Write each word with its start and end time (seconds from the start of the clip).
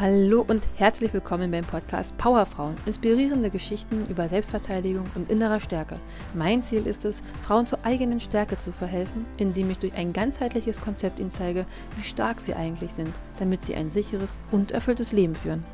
Hallo 0.00 0.44
und 0.48 0.66
herzlich 0.74 1.12
willkommen 1.12 1.52
beim 1.52 1.64
Podcast 1.64 2.18
Powerfrauen. 2.18 2.74
Inspirierende 2.84 3.48
Geschichten 3.48 4.08
über 4.08 4.28
Selbstverteidigung 4.28 5.04
und 5.14 5.30
innerer 5.30 5.60
Stärke. 5.60 6.00
Mein 6.34 6.62
Ziel 6.62 6.84
ist 6.88 7.04
es, 7.04 7.22
Frauen 7.44 7.64
zur 7.64 7.78
eigenen 7.84 8.18
Stärke 8.18 8.58
zu 8.58 8.72
verhelfen, 8.72 9.24
indem 9.38 9.70
ich 9.70 9.78
durch 9.78 9.94
ein 9.94 10.12
ganzheitliches 10.12 10.80
Konzept 10.80 11.20
ihnen 11.20 11.30
zeige, 11.30 11.64
wie 11.94 12.02
stark 12.02 12.40
sie 12.40 12.54
eigentlich 12.54 12.92
sind, 12.92 13.08
damit 13.38 13.62
sie 13.62 13.76
ein 13.76 13.88
sicheres 13.88 14.40
und 14.50 14.72
erfülltes 14.72 15.12
Leben 15.12 15.36
führen. 15.36 15.64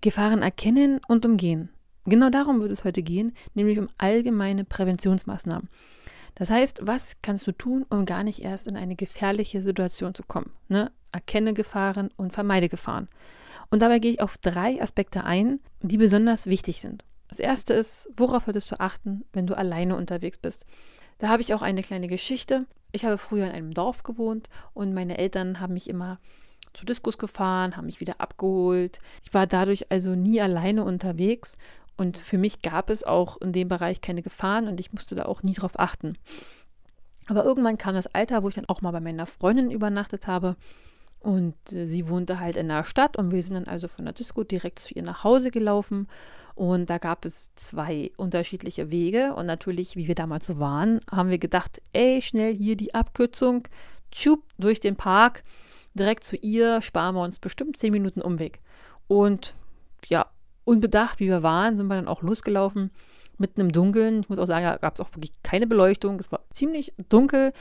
Gefahren 0.00 0.42
erkennen 0.42 1.00
und 1.06 1.24
umgehen. 1.24 1.70
Genau 2.06 2.30
darum 2.30 2.60
wird 2.60 2.72
es 2.72 2.82
heute 2.82 3.04
gehen, 3.04 3.36
nämlich 3.54 3.78
um 3.78 3.86
allgemeine 3.98 4.64
Präventionsmaßnahmen. 4.64 5.68
Das 6.34 6.50
heißt, 6.50 6.80
was 6.82 7.16
kannst 7.22 7.46
du 7.46 7.52
tun, 7.52 7.86
um 7.88 8.04
gar 8.04 8.24
nicht 8.24 8.42
erst 8.42 8.66
in 8.66 8.76
eine 8.76 8.96
gefährliche 8.96 9.62
Situation 9.62 10.12
zu 10.12 10.24
kommen? 10.24 10.50
Ne? 10.68 10.90
Erkenne 11.12 11.54
Gefahren 11.54 12.10
und 12.16 12.32
vermeide 12.32 12.68
Gefahren. 12.68 13.08
Und 13.70 13.82
dabei 13.82 13.98
gehe 13.98 14.12
ich 14.12 14.20
auf 14.20 14.38
drei 14.38 14.80
Aspekte 14.80 15.24
ein, 15.24 15.60
die 15.82 15.98
besonders 15.98 16.46
wichtig 16.46 16.80
sind. 16.80 17.04
Das 17.28 17.38
erste 17.38 17.74
ist, 17.74 18.08
worauf 18.16 18.46
würdest 18.46 18.70
du 18.70 18.80
achten, 18.80 19.24
wenn 19.32 19.46
du 19.46 19.56
alleine 19.56 19.96
unterwegs 19.96 20.38
bist? 20.38 20.64
Da 21.18 21.28
habe 21.28 21.42
ich 21.42 21.52
auch 21.52 21.62
eine 21.62 21.82
kleine 21.82 22.08
Geschichte. 22.08 22.66
Ich 22.92 23.04
habe 23.04 23.18
früher 23.18 23.46
in 23.46 23.52
einem 23.52 23.74
Dorf 23.74 24.02
gewohnt 24.02 24.48
und 24.72 24.94
meine 24.94 25.18
Eltern 25.18 25.60
haben 25.60 25.74
mich 25.74 25.90
immer 25.90 26.18
zu 26.72 26.86
Diskus 26.86 27.18
gefahren, 27.18 27.76
haben 27.76 27.86
mich 27.86 28.00
wieder 28.00 28.20
abgeholt. 28.20 28.98
Ich 29.24 29.34
war 29.34 29.46
dadurch 29.46 29.90
also 29.90 30.14
nie 30.14 30.40
alleine 30.40 30.84
unterwegs 30.84 31.58
und 31.96 32.16
für 32.16 32.38
mich 32.38 32.62
gab 32.62 32.88
es 32.88 33.02
auch 33.02 33.36
in 33.38 33.52
dem 33.52 33.68
Bereich 33.68 34.00
keine 34.00 34.22
Gefahren 34.22 34.68
und 34.68 34.80
ich 34.80 34.92
musste 34.92 35.14
da 35.14 35.24
auch 35.26 35.42
nie 35.42 35.54
drauf 35.54 35.78
achten. 35.78 36.16
Aber 37.26 37.44
irgendwann 37.44 37.76
kam 37.76 37.94
das 37.94 38.06
Alter, 38.14 38.42
wo 38.42 38.48
ich 38.48 38.54
dann 38.54 38.68
auch 38.68 38.80
mal 38.80 38.92
bei 38.92 39.00
meiner 39.00 39.26
Freundin 39.26 39.70
übernachtet 39.70 40.26
habe 40.26 40.56
und 41.20 41.54
äh, 41.72 41.86
sie 41.86 42.08
wohnte 42.08 42.40
halt 42.40 42.56
in 42.56 42.68
der 42.68 42.84
Stadt 42.84 43.16
und 43.16 43.32
wir 43.32 43.42
sind 43.42 43.54
dann 43.54 43.66
also 43.66 43.88
von 43.88 44.04
der 44.04 44.14
Disco 44.14 44.44
direkt 44.44 44.78
zu 44.78 44.94
ihr 44.94 45.02
nach 45.02 45.24
Hause 45.24 45.50
gelaufen. 45.50 46.08
Und 46.54 46.90
da 46.90 46.98
gab 46.98 47.24
es 47.24 47.54
zwei 47.54 48.10
unterschiedliche 48.16 48.90
Wege. 48.90 49.34
Und 49.34 49.46
natürlich, 49.46 49.94
wie 49.94 50.08
wir 50.08 50.16
damals 50.16 50.46
so 50.46 50.58
waren, 50.58 50.98
haben 51.08 51.30
wir 51.30 51.38
gedacht, 51.38 51.80
ey, 51.92 52.20
schnell 52.20 52.52
hier 52.54 52.76
die 52.76 52.94
Abkürzung, 52.94 53.68
tschup, 54.10 54.42
durch 54.58 54.80
den 54.80 54.96
Park, 54.96 55.44
direkt 55.94 56.24
zu 56.24 56.36
ihr, 56.36 56.82
sparen 56.82 57.14
wir 57.14 57.22
uns 57.22 57.38
bestimmt 57.38 57.76
zehn 57.76 57.92
Minuten 57.92 58.20
Umweg. 58.20 58.60
Und 59.06 59.54
ja, 60.08 60.26
unbedacht, 60.64 61.20
wie 61.20 61.28
wir 61.28 61.44
waren, 61.44 61.76
sind 61.76 61.86
wir 61.86 61.94
dann 61.94 62.08
auch 62.08 62.22
losgelaufen, 62.22 62.90
mitten 63.36 63.60
im 63.60 63.70
Dunkeln. 63.70 64.20
Ich 64.20 64.28
muss 64.28 64.38
auch 64.40 64.46
sagen, 64.46 64.64
da 64.64 64.76
gab 64.78 64.94
es 64.94 65.00
auch 65.00 65.10
wirklich 65.14 65.32
keine 65.44 65.68
Beleuchtung. 65.68 66.18
Es 66.18 66.32
war 66.32 66.40
ziemlich 66.50 66.92
dunkel. 67.08 67.52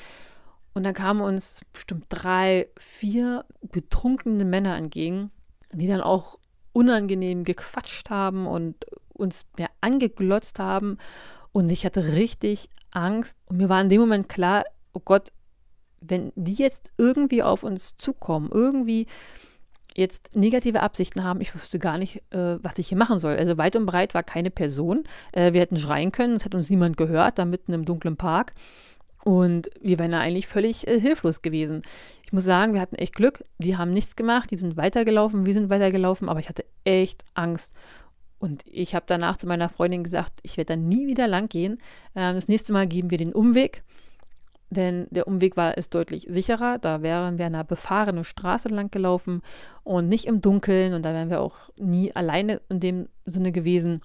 Und 0.78 0.84
dann 0.84 0.94
kamen 0.94 1.22
uns 1.22 1.62
bestimmt 1.74 2.06
drei, 2.10 2.68
vier 2.78 3.46
betrunkene 3.64 4.46
Männer 4.46 4.78
entgegen, 4.78 5.32
die 5.72 5.88
dann 5.88 6.02
auch 6.02 6.38
unangenehm 6.72 7.46
gequatscht 7.46 8.12
haben 8.12 8.46
und 8.46 8.86
uns 9.12 9.44
mehr 9.58 9.72
angeglotzt 9.82 10.60
haben. 10.60 11.00
Und 11.52 11.72
ich 11.72 11.84
hatte 11.84 12.14
richtig 12.14 12.70
Angst. 12.92 13.40
Und 13.48 13.58
mir 13.58 13.70
war 13.70 13.82
in 13.82 13.90
dem 13.90 14.02
Moment 14.02 14.30
klar, 14.30 14.66
oh 14.94 15.02
Gott, 15.04 15.30
wenn 16.00 16.32
die 16.36 16.54
jetzt 16.54 16.92
irgendwie 17.00 17.42
auf 17.42 17.64
uns 17.64 17.96
zukommen, 17.98 18.52
irgendwie 18.54 19.08
jetzt 19.96 20.36
negative 20.36 20.84
Absichten 20.84 21.24
haben, 21.24 21.42
ich 21.42 21.56
wüsste 21.56 21.80
gar 21.80 21.98
nicht, 21.98 22.18
äh, 22.30 22.64
was 22.64 22.78
ich 22.78 22.90
hier 22.90 23.00
machen 23.00 23.18
soll. 23.18 23.36
Also 23.36 23.58
weit 23.58 23.76
und 23.76 23.88
breit 23.88 24.14
war 24.14 24.22
keine 24.22 24.52
Person. 24.52 25.06
Äh, 25.32 25.54
wir 25.54 25.62
hätten 25.62 25.80
schreien 25.80 26.12
können, 26.12 26.34
es 26.34 26.46
hat 26.46 26.54
uns 26.54 26.70
niemand 26.70 26.98
gehört, 26.98 27.40
da 27.40 27.46
mitten 27.46 27.74
im 27.74 27.84
dunklen 27.84 28.16
Park. 28.16 28.54
Und 29.28 29.70
wir 29.82 30.00
wären 30.00 30.12
da 30.12 30.22
eigentlich 30.22 30.48
völlig 30.48 30.88
äh, 30.88 31.02
hilflos 31.02 31.42
gewesen. 31.42 31.82
Ich 32.24 32.32
muss 32.32 32.46
sagen, 32.46 32.74
wir 32.74 32.80
hatten 32.80 32.96
echt 32.96 33.14
Glück. 33.14 33.44
Die 33.58 33.76
haben 33.76 33.92
nichts 33.92 34.16
gemacht, 34.16 34.52
die 34.52 34.56
sind 34.56 34.78
weitergelaufen, 34.78 35.46
wir 35.46 35.54
sind 35.54 35.70
weitergelaufen, 35.70 36.30
aber 36.30 36.40
ich 36.40 36.48
hatte 36.48 36.64
echt 36.86 37.26
Angst. 37.34 37.76
Und 38.40 38.64
ich 38.66 38.96
habe 38.96 39.04
danach 39.06 39.36
zu 39.36 39.46
meiner 39.46 39.68
Freundin 39.68 40.06
gesagt, 40.06 40.40
ich 40.44 40.56
werde 40.56 40.76
da 40.76 40.76
nie 40.78 41.08
wieder 41.08 41.28
lang 41.28 41.50
gehen. 41.50 41.80
Ähm, 42.16 42.36
das 42.36 42.48
nächste 42.48 42.72
Mal 42.72 42.88
geben 42.88 43.12
wir 43.12 43.18
den 43.18 43.34
Umweg, 43.34 43.84
denn 44.70 45.08
der 45.10 45.28
Umweg 45.28 45.58
war 45.58 45.78
ist 45.78 45.94
deutlich 45.94 46.26
sicherer. 46.30 46.78
Da 46.78 47.02
wären 47.02 47.38
wir 47.38 47.48
einer 47.48 47.66
befahrenen 47.66 48.24
Straße 48.24 48.70
lang 48.70 48.92
gelaufen 48.92 49.42
und 49.84 50.08
nicht 50.08 50.24
im 50.24 50.40
Dunkeln. 50.40 50.94
Und 50.94 51.04
da 51.04 51.12
wären 51.12 51.30
wir 51.30 51.42
auch 51.42 51.58
nie 51.76 52.16
alleine 52.16 52.62
in 52.70 52.80
dem 52.80 53.10
Sinne 53.26 53.52
gewesen. 53.52 54.00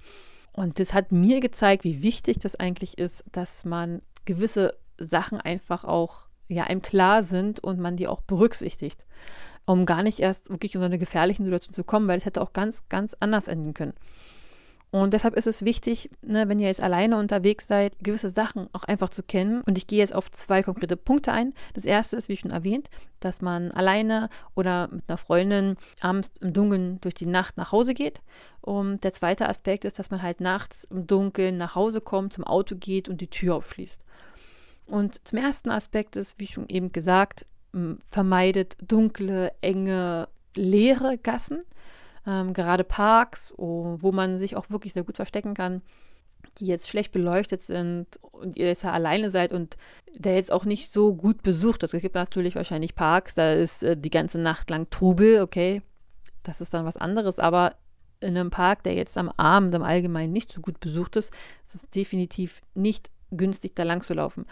Und 0.53 0.81
das 0.81 0.93
hat 0.94 1.12
mir 1.12 1.39
gezeigt, 1.39 1.84
wie 1.84 2.03
wichtig 2.03 2.41
das 2.41 2.56
eigentlich 2.56 2.99
ist, 2.99 3.25
dass 3.31 3.65
man 3.65 4.00
gewisse 4.25 4.81
Sachen 5.05 5.41
einfach 5.41 5.85
auch 5.85 6.27
ja 6.49 6.65
einem 6.65 6.83
klar 6.83 7.23
sind 7.23 7.61
und 7.61 7.79
man 7.79 7.97
die 7.97 8.09
auch 8.09 8.21
berücksichtigt, 8.21 9.07
um 9.65 9.87
gar 9.87 10.03
nicht 10.03 10.21
erst 10.21 10.51
wirklich 10.51 10.75
in 10.75 10.81
so 10.81 10.87
eine 10.87 10.99
gefährliche 10.99 11.43
Situation 11.43 11.75
zu 11.75 11.85
kommen, 11.85 12.09
weil 12.09 12.19
es 12.19 12.25
hätte 12.25 12.43
auch 12.43 12.53
ganz, 12.53 12.89
ganz 12.89 13.17
anders 13.21 13.49
enden 13.49 13.75
können. 13.75 13.95
Und 14.95 15.15
deshalb 15.15 15.37
ist 15.37 15.47
es 15.47 15.65
wichtig, 15.65 16.11
ne, 16.21 16.51
wenn 16.51 16.59
ihr 16.59 16.67
jetzt 16.67 16.83
alleine 16.83 17.17
unterwegs 17.17 17.67
seid, 17.67 17.95
gewisse 18.03 18.29
Sachen 18.29 18.69
auch 18.75 18.85
einfach 18.85 19.09
zu 19.09 19.23
kennen. 19.23 19.63
Und 19.63 19.79
ich 19.79 19.87
gehe 19.87 20.01
jetzt 20.01 20.15
auf 20.15 20.31
zwei 20.31 20.63
konkrete 20.63 20.99
Punkte 20.99 21.33
ein. 21.33 21.55
Das 21.73 21.87
erste 21.87 22.15
ist, 22.17 22.29
wie 22.29 22.37
schon 22.37 22.51
erwähnt, 22.51 22.91
dass 23.19 23.41
man 23.41 23.71
alleine 23.71 24.29
oder 24.55 24.89
mit 24.93 25.05
einer 25.09 25.17
Freundin 25.17 25.77
abends 26.03 26.33
im 26.43 26.53
Dunkeln 26.53 27.01
durch 27.01 27.15
die 27.15 27.25
Nacht 27.25 27.57
nach 27.57 27.73
Hause 27.73 27.95
geht. 27.95 28.21
Und 28.61 29.03
der 29.03 29.15
zweite 29.15 29.49
Aspekt 29.49 29.87
ist, 29.87 29.99
dass 29.99 30.11
man 30.11 30.21
halt 30.21 30.43
nachts 30.43 30.84
im 30.84 31.07
Dunkeln 31.07 31.57
nach 31.57 31.75
Hause 31.75 32.03
kommt, 32.03 32.34
zum 32.34 32.45
Auto 32.45 32.77
geht 32.77 33.09
und 33.09 33.23
die 33.23 33.31
Tür 33.31 33.55
aufschließt. 33.55 34.05
Und 34.87 35.26
zum 35.26 35.38
ersten 35.38 35.70
Aspekt 35.70 36.16
ist, 36.16 36.38
wie 36.38 36.47
schon 36.47 36.69
eben 36.69 36.93
gesagt, 36.93 37.47
vermeidet 38.10 38.76
dunkle, 38.82 39.53
enge, 39.62 40.28
leere 40.56 41.16
Gassen, 41.19 41.62
ähm, 42.26 42.53
gerade 42.53 42.84
Parks, 42.84 43.53
oh, 43.56 43.97
wo 43.98 44.12
man 44.12 44.38
sich 44.38 44.56
auch 44.56 44.71
wirklich 44.71 44.92
sehr 44.92 45.04
gut 45.04 45.16
verstecken 45.16 45.54
kann, 45.54 45.82
die 46.59 46.66
jetzt 46.66 46.88
schlecht 46.88 47.12
beleuchtet 47.12 47.62
sind 47.62 48.19
und 48.21 48.56
ihr 48.56 48.66
jetzt 48.66 48.82
ja 48.82 48.92
alleine 48.92 49.31
seid 49.31 49.53
und 49.53 49.76
der 50.15 50.34
jetzt 50.34 50.53
auch 50.53 50.65
nicht 50.65 50.92
so 50.92 51.15
gut 51.15 51.42
besucht 51.42 51.82
ist. 51.82 51.94
Es 51.94 52.03
gibt 52.03 52.15
natürlich 52.15 52.54
wahrscheinlich 52.54 52.94
Parks, 52.94 53.34
da 53.34 53.53
ist 53.53 53.82
äh, 53.82 53.97
die 53.97 54.10
ganze 54.10 54.38
Nacht 54.38 54.69
lang 54.71 54.91
Trubel, 54.91 55.41
okay, 55.41 55.82
das 56.42 56.60
ist 56.60 56.75
dann 56.75 56.84
was 56.84 56.97
anderes, 56.97 57.38
aber 57.38 57.76
in 58.21 58.37
einem 58.37 58.50
Park, 58.50 58.82
der 58.84 58.94
jetzt 58.94 59.16
am 59.16 59.31
Abend 59.31 59.75
im 59.75 59.82
Allgemeinen 59.82 60.32
nicht 60.32 60.53
so 60.53 60.60
gut 60.60 60.78
besucht 60.78 61.16
ist, 61.16 61.32
ist 61.66 61.75
es 61.75 61.91
definitiv 61.91 62.60
nicht 62.75 63.10
günstig, 63.37 63.75
da 63.75 63.82
lang 63.82 64.03
zu 64.03 64.15
laufen. 64.15 64.47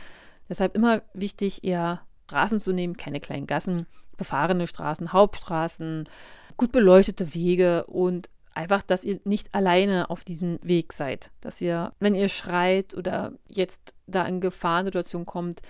Deshalb 0.49 0.77
immer 0.77 1.03
wichtig, 1.15 1.65
eher 1.65 2.03
Straßen 2.27 2.61
zu 2.61 2.73
nehmen, 2.73 2.97
keine 2.97 3.21
kleinen 3.21 3.47
Gassen, 3.47 3.87
befahrene 4.17 4.67
Straßen, 4.67 5.13
Hauptstraßen, 5.13 6.09
gut 6.57 6.73
beleuchtete 6.73 7.35
Wege 7.35 7.87
und 7.87 8.31
einfach, 8.55 8.83
dass 8.83 9.05
ihr 9.05 9.21
nicht 9.25 9.55
alleine 9.55 10.11
auf 10.11 10.25
diesem 10.25 10.59
Weg 10.63 10.93
seid. 10.93 11.31
Dass 11.41 11.61
ihr, 11.61 11.93
wenn 11.99 12.15
ihr 12.15 12.29
schreit 12.29 12.95
oder 12.95 13.33
jetzt 13.49 13.95
da 14.07 14.25
in 14.27 14.41
Gefahrensituation 14.41 15.27
kommt, 15.27 15.63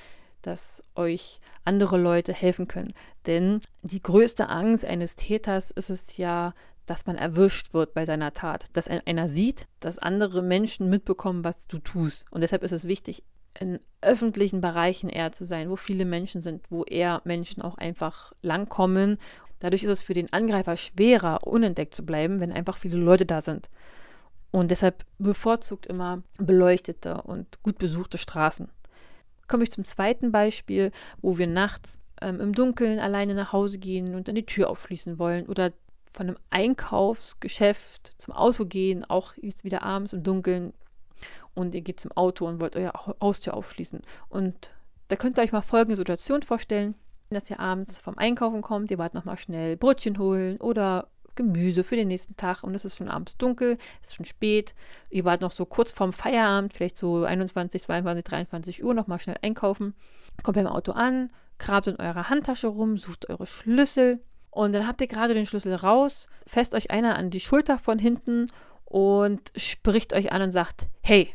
dass 0.43 0.83
euch 0.95 1.41
andere 1.65 1.99
Leute 1.99 2.33
helfen 2.33 2.67
können. 2.67 2.93
Denn 3.27 3.61
die 3.83 4.03
größte 4.03 4.49
Angst 4.49 4.85
eines 4.85 5.17
Täters 5.17 5.71
ist 5.71 5.91
es 5.91 6.17
ja, 6.17 6.55
dass 6.91 7.07
man 7.07 7.15
erwischt 7.15 7.73
wird 7.73 7.95
bei 7.95 8.05
seiner 8.05 8.33
Tat. 8.33 8.67
Dass 8.73 8.89
einer 8.89 9.29
sieht, 9.29 9.69
dass 9.79 9.99
andere 9.99 10.43
Menschen 10.43 10.91
mitbekommen, 10.91 11.45
was 11.45 11.69
du 11.69 11.79
tust. 11.79 12.25
Und 12.33 12.41
deshalb 12.41 12.65
ist 12.65 12.73
es 12.73 12.89
wichtig, 12.89 13.23
in 13.59 13.79
öffentlichen 14.01 14.61
Bereichen 14.61 15.09
eher 15.09 15.31
zu 15.31 15.45
sein, 15.45 15.71
wo 15.71 15.77
viele 15.77 16.05
Menschen 16.05 16.43
sind, 16.43 16.65
wo 16.69 16.83
eher 16.83 17.23
Menschen 17.25 17.63
auch 17.63 17.79
einfach 17.79 18.33
langkommen. 18.43 19.19
Dadurch 19.61 19.85
ist 19.85 19.91
es 19.91 20.03
für 20.03 20.15
den 20.15 20.33
Angreifer 20.33 20.77
schwerer, 20.77 21.47
unentdeckt 21.47 21.95
zu 21.95 22.05
bleiben, 22.05 22.41
wenn 22.41 22.53
einfach 22.53 22.77
viele 22.77 22.97
Leute 22.97 23.25
da 23.25 23.41
sind. 23.41 23.71
Und 24.51 24.73
deshalb 24.73 25.05
bevorzugt 25.19 25.87
immer 25.87 26.25
beleuchtete 26.39 27.23
und 27.23 27.63
gut 27.63 27.79
besuchte 27.79 28.19
Straßen. 28.19 28.69
Komme 29.47 29.63
ich 29.63 29.71
zum 29.71 29.85
zweiten 29.85 30.33
Beispiel, 30.33 30.91
wo 31.23 31.39
wir 31.39 31.47
nachts 31.47 31.99
ähm, 32.21 32.41
im 32.41 32.53
Dunkeln 32.53 32.99
alleine 32.99 33.35
nach 33.35 33.53
Hause 33.53 33.79
gehen 33.79 34.17
und 34.17 34.27
dann 34.27 34.35
die 34.35 34.47
Tür 34.47 34.71
aufschließen 34.71 35.21
wollen 35.21 35.47
oder 35.47 35.73
von 36.11 36.29
einem 36.29 36.39
Einkaufsgeschäft 36.51 38.15
zum 38.19 38.35
Auto 38.35 38.67
gehen, 38.67 39.05
auch 39.09 39.35
jetzt 39.37 39.65
wieder 39.65 39.83
abends 39.83 40.13
im 40.13 40.23
Dunkeln. 40.23 40.75
Und 41.55 41.75
ihr 41.75 41.81
geht 41.81 42.01
zum 42.01 42.13
Auto 42.13 42.47
und 42.47 42.61
wollt 42.61 42.77
euer 42.77 42.93
Haustür 43.21 43.55
aufschließen. 43.55 44.03
Und 44.29 44.73
da 45.09 45.17
könnt 45.17 45.39
ihr 45.39 45.43
euch 45.43 45.53
mal 45.53 45.63
folgende 45.63 45.97
Situation 45.97 46.43
vorstellen, 46.43 46.95
dass 47.31 47.51
ihr 47.51 47.61
abends 47.61 47.99
vom 47.99 48.19
Einkaufen 48.19 48.63
kommt, 48.63 48.91
ihr 48.91 48.99
wollt 48.99 49.15
nochmal 49.15 49.37
schnell 49.37 49.77
Brötchen 49.77 50.19
holen 50.19 50.57
oder 50.59 51.09
Gemüse 51.37 51.85
für 51.85 51.97
den 51.97 52.09
nächsten 52.09 52.37
Tag. 52.37 52.63
Und 52.65 52.75
es 52.75 52.85
ist 52.85 52.97
schon 52.97 53.09
abends 53.09 53.37
dunkel, 53.37 53.79
es 54.03 54.09
ist 54.09 54.15
schon 54.17 54.25
spät, 54.25 54.75
ihr 55.11 55.25
wart 55.25 55.41
noch 55.41 55.53
so 55.53 55.65
kurz 55.65 55.93
vorm 55.93 56.13
Feierabend, 56.13 56.73
vielleicht 56.73 56.99
so 56.99 57.25
21, 57.25 57.83
22, 57.83 58.25
23 58.25 58.85
Uhr 58.85 58.95
nochmal 58.95 59.21
schnell 59.21 59.39
einkaufen, 59.43 59.95
kommt 60.43 60.57
beim 60.57 60.67
Auto 60.67 60.93
an, 60.93 61.31
grabt 61.59 61.87
in 61.87 61.97
eurer 61.97 62.31
Handtasche 62.31 62.69
rum, 62.69 62.97
sucht 62.97 63.29
eure 63.31 63.47
Schlüssel 63.47 64.21
und 64.51 64.73
dann 64.73 64.87
habt 64.87 65.01
ihr 65.01 65.07
gerade 65.07 65.35
den 65.35 65.47
Schlüssel 65.47 65.75
raus, 65.75 66.27
fest 66.47 66.75
euch 66.75 66.91
einer 66.91 67.17
an 67.17 67.31
die 67.31 67.41
Schulter 67.41 67.79
von 67.79 67.99
hinten 67.99 68.49
und 68.85 69.53
spricht 69.57 70.13
euch 70.13 70.33
an 70.33 70.43
und 70.43 70.51
sagt, 70.51 70.87
hey, 71.03 71.33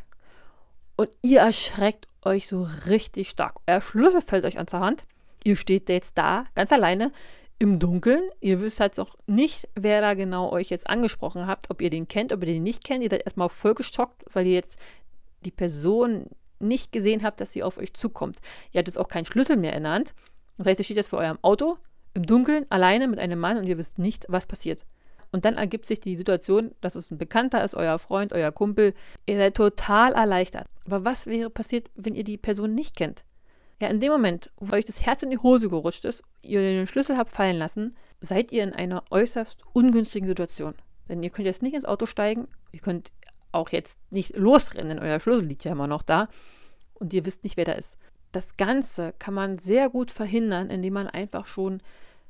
und 0.96 1.10
ihr 1.22 1.40
erschreckt 1.40 2.08
euch 2.22 2.46
so 2.46 2.68
richtig 2.86 3.28
stark. 3.30 3.56
Euer 3.66 3.80
Schlüssel 3.80 4.20
fällt 4.20 4.44
euch 4.44 4.58
an 4.58 4.66
der 4.66 4.80
Hand. 4.80 5.04
Ihr 5.44 5.56
steht 5.56 5.88
jetzt 5.88 6.12
da, 6.16 6.44
ganz 6.54 6.72
alleine, 6.72 7.12
im 7.58 7.78
Dunkeln. 7.78 8.22
Ihr 8.40 8.60
wisst 8.60 8.80
halt 8.80 8.98
auch 8.98 9.14
nicht, 9.26 9.68
wer 9.74 10.00
da 10.00 10.14
genau 10.14 10.50
euch 10.50 10.68
jetzt 10.68 10.88
angesprochen 10.88 11.46
habt, 11.46 11.70
ob 11.70 11.80
ihr 11.80 11.90
den 11.90 12.08
kennt, 12.08 12.32
ob 12.32 12.42
ihr 12.42 12.52
den 12.52 12.62
nicht 12.62 12.84
kennt. 12.84 13.02
Ihr 13.04 13.10
seid 13.10 13.24
erstmal 13.24 13.48
voll 13.48 13.74
geschockt, 13.74 14.24
weil 14.32 14.46
ihr 14.46 14.54
jetzt 14.54 14.78
die 15.44 15.50
Person 15.50 16.26
nicht 16.58 16.92
gesehen 16.92 17.22
habt, 17.22 17.40
dass 17.40 17.52
sie 17.52 17.62
auf 17.62 17.78
euch 17.78 17.94
zukommt. 17.94 18.38
Ihr 18.72 18.78
habt 18.78 18.88
jetzt 18.88 18.98
auch 18.98 19.08
keinen 19.08 19.26
Schlüssel 19.26 19.56
mehr 19.56 19.74
in 19.74 19.84
der 19.84 19.92
Hand. 19.92 20.14
Das 20.58 20.66
heißt, 20.66 20.80
ihr 20.80 20.84
steht 20.84 20.96
jetzt 20.96 21.08
vor 21.08 21.20
eurem 21.20 21.38
Auto 21.42 21.78
im 22.16 22.26
Dunkeln 22.26 22.64
alleine 22.70 23.08
mit 23.08 23.18
einem 23.18 23.38
Mann 23.38 23.58
und 23.58 23.66
ihr 23.66 23.78
wisst 23.78 23.98
nicht, 23.98 24.26
was 24.28 24.46
passiert. 24.46 24.84
Und 25.32 25.44
dann 25.44 25.56
ergibt 25.56 25.86
sich 25.86 26.00
die 26.00 26.16
Situation, 26.16 26.72
dass 26.80 26.94
es 26.94 27.10
ein 27.10 27.18
Bekannter 27.18 27.62
ist, 27.62 27.74
euer 27.74 27.98
Freund, 27.98 28.32
euer 28.32 28.52
Kumpel. 28.52 28.94
Ihr 29.26 29.36
seid 29.36 29.54
total 29.54 30.14
erleichtert. 30.14 30.66
Aber 30.86 31.04
was 31.04 31.26
wäre 31.26 31.50
passiert, 31.50 31.90
wenn 31.94 32.14
ihr 32.14 32.24
die 32.24 32.38
Person 32.38 32.74
nicht 32.74 32.96
kennt? 32.96 33.24
Ja, 33.82 33.88
in 33.88 34.00
dem 34.00 34.10
Moment, 34.10 34.50
wo 34.56 34.74
euch 34.74 34.86
das 34.86 35.04
Herz 35.04 35.22
in 35.22 35.30
die 35.30 35.38
Hose 35.38 35.68
gerutscht 35.68 36.06
ist, 36.06 36.22
ihr 36.40 36.60
den 36.60 36.86
Schlüssel 36.86 37.18
habt 37.18 37.32
fallen 37.32 37.56
lassen, 37.56 37.94
seid 38.20 38.50
ihr 38.50 38.62
in 38.62 38.72
einer 38.72 39.04
äußerst 39.10 39.62
ungünstigen 39.74 40.26
Situation. 40.26 40.74
Denn 41.08 41.22
ihr 41.22 41.30
könnt 41.30 41.46
jetzt 41.46 41.62
nicht 41.62 41.74
ins 41.74 41.84
Auto 41.84 42.06
steigen, 42.06 42.48
ihr 42.72 42.80
könnt 42.80 43.12
auch 43.52 43.68
jetzt 43.70 43.98
nicht 44.10 44.36
losrennen, 44.36 44.98
euer 44.98 45.20
Schlüssel 45.20 45.46
liegt 45.46 45.64
ja 45.64 45.72
immer 45.72 45.86
noch 45.86 46.02
da 46.02 46.28
und 46.94 47.12
ihr 47.12 47.26
wisst 47.26 47.44
nicht, 47.44 47.56
wer 47.56 47.66
da 47.66 47.72
ist. 47.72 47.98
Das 48.32 48.56
Ganze 48.56 49.14
kann 49.18 49.34
man 49.34 49.58
sehr 49.58 49.90
gut 49.90 50.10
verhindern, 50.10 50.70
indem 50.70 50.94
man 50.94 51.06
einfach 51.06 51.46
schon, 51.46 51.82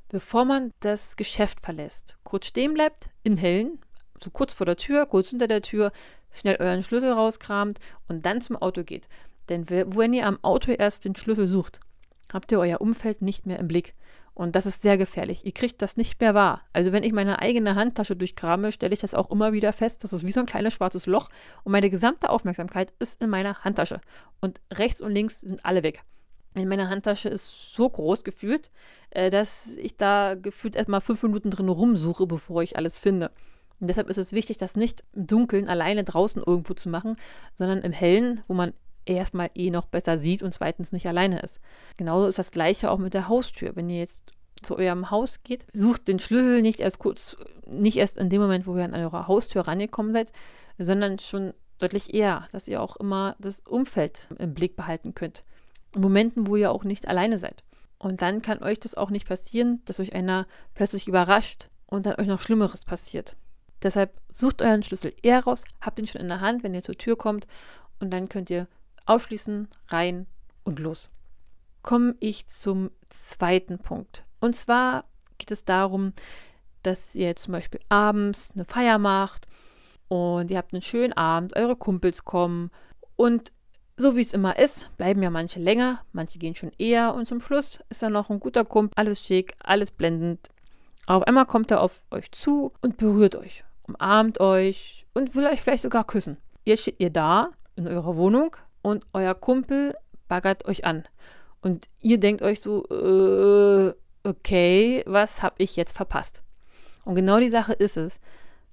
bevor 0.08 0.44
man 0.44 0.73
das 0.81 1.17
Geschäft 1.17 1.61
verlässt, 1.61 2.17
kurz 2.25 2.47
stehen 2.47 2.75
bleibt, 2.75 3.11
im 3.23 3.37
Hellen, 3.37 3.81
so 4.23 4.31
kurz 4.31 4.53
vor 4.53 4.67
der 4.67 4.76
Tür, 4.76 5.06
kurz 5.06 5.31
hinter 5.31 5.49
der 5.49 5.62
Tür, 5.62 5.93
schnell 6.32 6.56
euren 6.56 6.82
Schlüssel 6.82 7.12
rauskramt 7.12 7.79
und 8.08 8.26
dann 8.26 8.41
zum 8.41 8.56
Auto 8.56 8.85
geht. 8.85 9.08
Denn 9.49 9.69
wenn 9.70 10.12
ihr 10.12 10.26
am 10.26 10.38
Auto 10.43 10.73
erst 10.73 11.05
den 11.05 11.17
Schlüssel 11.17 11.47
sucht, 11.47 11.81
habt 12.32 12.50
ihr 12.53 12.58
euer 12.58 12.81
Umfeld 12.81 13.23
nicht 13.23 13.47
mehr 13.47 13.58
im 13.58 13.69
Blick. 13.69 13.94
Und 14.35 14.55
das 14.55 14.67
ist 14.67 14.82
sehr 14.82 14.99
gefährlich. 14.99 15.47
Ihr 15.47 15.53
kriegt 15.53 15.81
das 15.81 15.97
nicht 15.97 16.20
mehr 16.20 16.35
wahr. 16.35 16.61
Also 16.75 16.93
wenn 16.93 17.05
ich 17.05 17.12
meine 17.12 17.38
eigene 17.38 17.75
Handtasche 17.75 18.17
durchkrame, 18.17 18.70
stelle 18.70 18.93
ich 18.93 19.00
das 19.00 19.14
auch 19.14 19.31
immer 19.31 19.55
wieder 19.55 19.73
fest. 19.73 20.05
Das 20.05 20.12
ist 20.12 20.26
wie 20.26 20.32
so 20.32 20.41
ein 20.41 20.47
kleines 20.47 20.75
schwarzes 20.75 21.06
Loch 21.06 21.31
und 21.64 21.73
meine 21.73 21.88
gesamte 21.88 22.29
Aufmerksamkeit 22.29 22.93
ist 22.99 23.23
in 23.23 23.31
meiner 23.31 23.64
Handtasche. 23.64 24.00
Und 24.41 24.61
rechts 24.70 25.00
und 25.00 25.14
links 25.14 25.41
sind 25.41 25.64
alle 25.64 25.82
weg. 25.82 26.02
In 26.56 26.69
meiner 26.69 26.88
Handtasche 26.88 27.29
ist 27.29 27.75
so 27.75 27.88
groß 27.88 28.25
gefühlt, 28.25 28.70
äh, 29.11 29.29
dass 29.29 29.76
ich 29.76 29.97
da 29.97 30.35
gefühlt 30.35 30.75
erstmal 30.75 31.03
fünf 31.03 31.23
Minuten 31.23 31.50
drin 31.50 31.69
rumsuche, 31.69 32.26
bevor 32.26 32.62
ich 32.62 32.76
alles 32.76 32.99
finde. 32.99 33.31
Und 33.79 33.88
deshalb 33.88 34.08
ist 34.08 34.17
es 34.17 34.32
wichtig, 34.32 34.56
das 34.56 34.75
nicht 34.75 35.05
im 35.12 35.26
Dunkeln 35.26 35.69
alleine 35.69 36.03
draußen 36.03 36.43
irgendwo 36.44 36.73
zu 36.73 36.88
machen, 36.88 37.17
sondern 37.55 37.82
im 37.82 37.93
Hellen, 37.93 38.41
wo 38.49 38.55
man 38.55 38.73
erstmal 39.05 39.50
eh 39.55 39.70
noch 39.70 39.85
besser 39.85 40.17
sieht 40.17 40.43
und 40.43 40.53
zweitens 40.53 40.93
nicht 40.93 41.06
alleine 41.06 41.41
ist. 41.41 41.61
Genauso 41.99 42.26
ist 42.26 42.38
das 42.38 42.50
gleiche 42.50 42.91
auch 42.91 42.99
mit 42.99 43.12
der 43.12 43.29
Haustür. 43.29 43.76
Wenn 43.76 43.91
ihr 43.91 43.99
jetzt 43.99 44.23
zu 44.62 44.76
eurem 44.79 45.11
Haus 45.11 45.43
geht, 45.43 45.67
sucht 45.75 46.09
den 46.09 46.19
Schlüssel 46.19 46.62
nicht 46.62 46.81
erst 46.81 46.99
kurz, 46.99 47.37
nicht 47.67 47.99
erst 47.99 48.17
in 48.17 48.31
dem 48.31 48.41
Moment, 48.41 48.67
wo 48.67 48.76
ihr 48.76 48.85
an 48.85 48.94
eure 48.94 49.29
Haustür 49.29 49.69
rangekommen 49.69 50.14
seid, 50.14 50.32
sondern 50.79 51.19
schon 51.19 51.52
deutlich 51.79 52.14
eher, 52.14 52.49
dass 52.52 52.67
ihr 52.67 52.81
auch 52.81 52.97
immer 52.97 53.37
das 53.38 53.61
Umfeld 53.61 54.29
im 54.38 54.55
Blick 54.55 54.75
behalten 54.75 55.14
könnt. 55.14 55.44
Momenten, 56.01 56.47
wo 56.47 56.57
ihr 56.57 56.73
auch 56.73 56.85
nicht 56.85 57.09
alleine 57.09 57.39
seid. 57.39 57.65
Und 57.99 58.23
dann 58.23 58.43
kann 58.43 58.63
euch 58.63 58.79
das 58.79 58.95
auch 58.95 59.11
nicht 59.11 59.27
passieren, 59.27 59.83
dass 59.87 60.01
euch 60.01 60.15
einer 60.15 60.47
plötzlich 60.75 61.09
überrascht 61.09 61.69
und 61.87 62.07
dann 62.07 62.17
euch 62.17 62.27
noch 62.27 62.41
Schlimmeres 62.41 62.85
passiert. 62.85 63.37
Deshalb 63.83 64.21
sucht 64.33 64.63
euren 64.63 64.83
Schlüssel 64.83 65.13
eher 65.23 65.45
raus, 65.45 65.65
habt 65.81 65.99
ihn 65.99 66.07
schon 66.07 66.21
in 66.21 66.29
der 66.29 66.41
Hand, 66.41 66.63
wenn 66.63 66.75
ihr 66.75 66.83
zur 66.83 66.97
Tür 66.97 67.17
kommt 67.17 67.47
und 68.01 68.11
dann 68.11 68.29
könnt 68.29 68.51
ihr 68.51 68.69
Ausschließen, 69.07 69.69
rein 69.89 70.27
und 70.65 70.81
los. 70.81 71.11
Komme 71.83 72.17
ich 72.19 72.49
zum 72.49 72.91
zweiten 73.09 73.79
Punkt. 73.79 74.25
Und 74.41 74.57
zwar 74.57 75.05
geht 75.39 75.51
es 75.51 75.65
darum, 75.65 76.13
dass 76.83 77.15
ihr 77.15 77.37
zum 77.37 77.53
Beispiel 77.53 77.81
abends 77.89 78.53
eine 78.55 78.65
Feier 78.65 78.99
macht 78.99 79.47
und 80.09 80.51
ihr 80.51 80.59
habt 80.59 80.73
einen 80.73 80.83
schönen 80.83 81.13
Abend, 81.13 81.57
eure 81.57 81.77
Kumpels 81.77 82.25
kommen 82.25 82.71
und 83.17 83.53
so 83.97 84.17
wie 84.17 84.21
es 84.21 84.33
immer 84.33 84.59
ist, 84.59 84.91
bleiben 84.97 85.23
ja 85.23 85.31
manche 85.31 85.59
länger, 85.59 86.03
manche 86.13 86.39
gehen 86.39 86.55
schon 86.55 86.73
eher 86.79 87.15
und 87.15 87.27
zum 87.27 87.41
Schluss 87.41 87.81
ist 87.89 88.03
dann 88.03 88.13
noch 88.13 88.31
ein 88.31 88.41
guter 88.41 88.65
Kumpel, 88.65 88.93
alles 88.97 89.21
schick, 89.21 89.55
alles 89.63 89.91
blendend. 89.91 90.49
Auf 91.07 91.23
einmal 91.23 91.47
kommt 91.47 91.71
er 91.71 91.81
auf 91.81 92.07
euch 92.11 92.31
zu 92.33 92.73
und 92.83 92.97
berührt 92.97 93.37
euch, 93.37 93.65
umarmt 93.85 94.41
euch 94.41 95.07
und 95.15 95.35
will 95.35 95.47
euch 95.47 95.63
vielleicht 95.63 95.83
sogar 95.83 96.05
küssen. 96.05 96.37
Jetzt 96.65 96.83
steht 96.83 97.01
ihr 97.01 97.11
da 97.11 97.51
in 97.77 97.87
eurer 97.87 98.17
Wohnung, 98.17 98.57
und 98.87 99.05
euer 99.13 99.35
Kumpel 99.35 99.97
baggert 100.29 100.65
euch 100.67 100.85
an. 100.85 101.03
Und 101.61 101.89
ihr 102.01 102.19
denkt 102.21 102.41
euch 102.41 102.61
so, 102.61 102.85
äh, 102.89 103.93
okay, 104.23 105.03
was 105.07 105.43
habe 105.43 105.57
ich 105.59 105.75
jetzt 105.75 105.97
verpasst? 105.97 106.41
Und 107.05 107.17
genau 107.17 107.41
die 107.41 107.49
Sache 107.49 107.73
ist 107.73 107.97
es, 107.97 108.21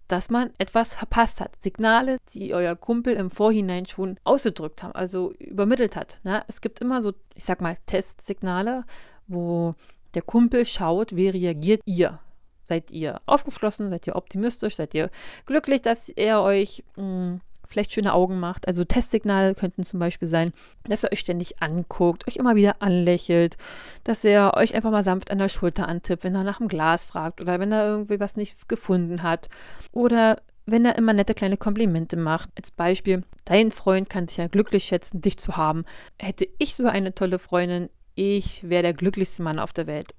dass 0.07 0.29
man 0.29 0.51
etwas 0.57 0.95
verpasst 0.95 1.41
hat. 1.41 1.61
Signale, 1.61 2.17
die 2.33 2.53
euer 2.53 2.75
Kumpel 2.75 3.13
im 3.13 3.29
Vorhinein 3.29 3.85
schon 3.85 4.19
ausgedrückt 4.23 4.83
haben, 4.83 4.93
also 4.93 5.33
übermittelt 5.39 5.95
hat. 5.95 6.19
Ne? 6.23 6.43
Es 6.47 6.61
gibt 6.61 6.79
immer 6.79 7.01
so, 7.01 7.13
ich 7.35 7.45
sag 7.45 7.61
mal, 7.61 7.77
Testsignale, 7.85 8.85
wo 9.27 9.73
der 10.13 10.21
Kumpel 10.21 10.65
schaut, 10.65 11.15
wie 11.15 11.29
reagiert 11.29 11.81
ihr. 11.85 12.19
Seid 12.65 12.91
ihr 12.91 13.21
aufgeschlossen? 13.25 13.89
Seid 13.89 14.07
ihr 14.07 14.15
optimistisch? 14.15 14.75
Seid 14.75 14.93
ihr 14.93 15.09
glücklich, 15.45 15.81
dass 15.81 16.09
er 16.09 16.41
euch 16.41 16.83
mh, 16.95 17.03
hm, 17.03 17.41
vielleicht 17.67 17.93
schöne 17.93 18.13
Augen 18.13 18.39
macht. 18.39 18.67
Also 18.67 18.83
Testsignale 18.83 19.55
könnten 19.55 19.83
zum 19.83 19.99
Beispiel 19.99 20.27
sein, 20.27 20.53
dass 20.83 21.03
er 21.03 21.11
euch 21.11 21.19
ständig 21.19 21.61
anguckt, 21.61 22.27
euch 22.27 22.37
immer 22.37 22.55
wieder 22.55 22.81
anlächelt, 22.81 23.57
dass 24.03 24.23
er 24.25 24.55
euch 24.55 24.75
einfach 24.75 24.91
mal 24.91 25.03
sanft 25.03 25.31
an 25.31 25.37
der 25.37 25.49
Schulter 25.49 25.87
antippt, 25.87 26.23
wenn 26.23 26.35
er 26.35 26.43
nach 26.43 26.57
dem 26.57 26.67
Glas 26.67 27.03
fragt 27.03 27.41
oder 27.41 27.59
wenn 27.59 27.71
er 27.71 27.85
irgendwie 27.85 28.19
was 28.19 28.35
nicht 28.35 28.67
gefunden 28.67 29.23
hat. 29.23 29.49
Oder 29.91 30.41
wenn 30.65 30.85
er 30.85 30.97
immer 30.97 31.13
nette 31.13 31.33
kleine 31.33 31.57
Komplimente 31.57 32.17
macht. 32.17 32.49
Als 32.55 32.71
Beispiel, 32.71 33.23
dein 33.45 33.71
Freund 33.71 34.09
kann 34.09 34.27
sich 34.27 34.37
ja 34.37 34.47
glücklich 34.47 34.85
schätzen, 34.85 35.21
dich 35.21 35.37
zu 35.37 35.57
haben. 35.57 35.85
Hätte 36.19 36.47
ich 36.57 36.75
so 36.75 36.85
eine 36.87 37.13
tolle 37.13 37.39
Freundin, 37.39 37.89
ich 38.15 38.67
wäre 38.69 38.83
der 38.83 38.93
glücklichste 38.93 39.43
Mann 39.43 39.59
auf 39.59 39.73
der 39.73 39.87
Welt. 39.87 40.13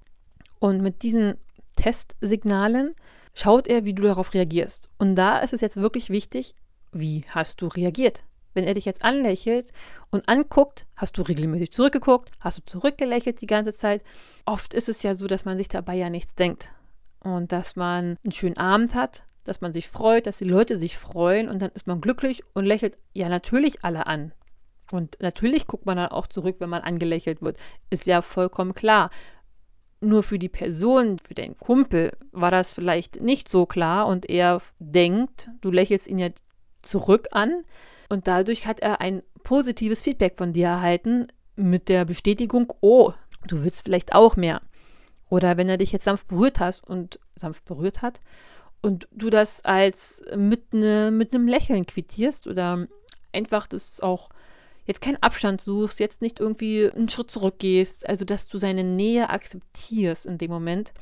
Und 0.59 0.83
mit 0.83 1.03
diesen 1.03 1.35
Testsignalen 1.77 2.95
schaut 3.35 3.67
er, 3.67 3.85
wie 3.85 3.95
du 3.95 4.03
darauf 4.03 4.35
reagierst. 4.35 4.89
Und 4.99 5.17
da 5.17 5.39
ist 5.39 5.53
es 5.53 5.61
jetzt 5.61 5.77
wirklich 5.77 6.11
wichtig, 6.11 6.55
wie 6.95 7.25
hast 7.29 7.61
du 7.61 7.67
reagiert? 7.67 8.25
Wenn 8.55 8.65
er 8.65 8.75
dich 8.75 8.85
jetzt 8.85 9.05
anlächelt 9.05 9.73
und 10.11 10.29
anguckt, 10.29 10.87
hast 10.97 11.19
du 11.19 11.23
regelmäßig 11.23 11.73
zurückgeguckt, 11.73 12.31
hast 12.41 12.59
du 12.59 12.63
zurückgelächelt 12.65 13.41
die 13.41 13.47
ganze 13.47 13.75
Zeit. 13.75 14.03
Oft 14.47 14.75
ist 14.75 14.89
es 14.89 15.03
ja 15.03 15.13
so, 15.13 15.27
dass 15.27 15.45
man 15.45 15.59
sich 15.59 15.69
dabei 15.69 15.97
ja 15.97 16.09
nichts 16.09 16.35
denkt 16.35 16.71
und 17.21 17.51
dass 17.51 17.75
man 17.75 18.17
einen 18.23 18.33
schönen 18.33 18.57
Abend 18.57 18.95
hat, 18.95 19.25
dass 19.43 19.61
man 19.61 19.73
sich 19.73 19.89
freut, 19.89 20.27
dass 20.27 20.39
die 20.39 20.45
Leute 20.45 20.77
sich 20.77 20.97
freuen 20.97 21.49
und 21.49 21.61
dann 21.61 21.71
ist 21.75 21.87
man 21.87 22.01
glücklich 22.01 22.43
und 22.55 22.65
lächelt 22.65 22.97
ja 23.13 23.29
natürlich 23.29 23.85
alle 23.85 24.07
an. 24.07 24.33
Und 24.93 25.17
natürlich 25.21 25.67
guckt 25.67 25.87
man 25.87 25.97
dann 25.97 26.11
auch 26.11 26.27
zurück, 26.27 26.57
wenn 26.59 26.69
man 26.69 26.83
angelächelt 26.83 27.43
wird. 27.43 27.59
Ist 27.91 28.07
ja 28.07 28.23
vollkommen 28.23 28.75
klar. 28.75 29.11
Nur 30.01 30.23
für 30.23 30.39
die 30.39 30.51
Person, 30.51 31.19
für 31.19 31.35
den 31.35 31.57
Kumpel 31.57 32.13
war 32.31 32.51
das 32.51 32.71
vielleicht 32.71 33.23
nicht 33.23 33.49
so 33.49 33.65
klar 33.65 34.07
und 34.07 34.29
er 34.29 34.61
denkt, 34.79 35.49
du 35.63 35.71
lächelst 35.71 36.07
ihn 36.07 36.19
ja 36.19 36.29
zurück 36.85 37.29
an 37.33 37.65
und 38.09 38.27
dadurch 38.27 38.67
hat 38.67 38.81
er 38.81 39.01
ein 39.01 39.23
positives 39.43 40.03
Feedback 40.03 40.35
von 40.37 40.53
dir 40.53 40.67
erhalten 40.67 41.27
mit 41.57 41.89
der 41.89 42.05
Bestätigung, 42.05 42.73
oh, 42.81 43.13
du 43.47 43.65
willst 43.65 43.85
vielleicht 43.85 44.15
auch 44.15 44.37
mehr. 44.37 44.61
Oder 45.29 45.57
wenn 45.57 45.69
er 45.69 45.79
dich 45.79 45.93
jetzt 45.93 46.05
sanft 46.05 46.29
berührt 46.29 46.61
hast 46.61 46.85
und 46.85 47.19
sanft 47.37 47.65
berührt 47.65 48.03
hat 48.03 48.21
und 48.83 49.09
du 49.13 49.31
das 49.31 49.65
als 49.65 50.23
mit, 50.37 50.75
ne, 50.75 51.11
mit 51.11 51.35
einem 51.35 51.49
Lächeln 51.49 51.87
quittierst 51.87 52.47
oder 52.47 52.87
einfach 53.33 53.67
das 53.67 54.01
auch 54.01 54.29
jetzt 54.87 55.01
keinen 55.01 55.23
Abstand 55.23 55.61
suchst, 55.61 55.99
jetzt 55.99 56.21
nicht 56.23 56.41
irgendwie 56.41 56.91
einen 56.91 57.09
Schritt 57.09 57.31
zurückgehst, 57.31 58.07
also 58.09 58.25
dass 58.25 58.49
du 58.49 58.59
seine 58.59 58.85
Nähe 58.85 59.31
akzeptierst 59.31 60.27
in 60.27 60.39
dem 60.39 60.51
Moment, 60.51 60.93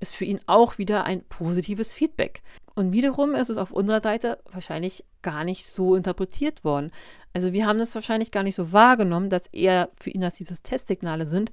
ist 0.00 0.14
für 0.14 0.24
ihn 0.24 0.40
auch 0.46 0.78
wieder 0.78 1.04
ein 1.04 1.22
positives 1.24 1.92
Feedback. 1.94 2.42
Und 2.74 2.92
wiederum 2.92 3.34
ist 3.34 3.50
es 3.50 3.58
auf 3.58 3.70
unserer 3.70 4.00
Seite 4.00 4.38
wahrscheinlich 4.50 5.04
gar 5.20 5.44
nicht 5.44 5.66
so 5.66 5.94
interpretiert 5.94 6.64
worden. 6.64 6.90
Also 7.32 7.52
wir 7.52 7.66
haben 7.66 7.78
das 7.78 7.94
wahrscheinlich 7.94 8.30
gar 8.30 8.42
nicht 8.42 8.54
so 8.54 8.72
wahrgenommen, 8.72 9.30
dass 9.30 9.46
er 9.48 9.90
für 9.98 10.10
ihn 10.10 10.20
das 10.20 10.36
dieses 10.36 10.62
Testsignale 10.62 11.26
sind. 11.26 11.50